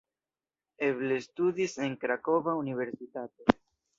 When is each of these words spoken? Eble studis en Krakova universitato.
Eble 0.87 1.19
studis 1.25 1.75
en 1.87 1.93
Krakova 2.05 2.57
universitato. 2.63 3.59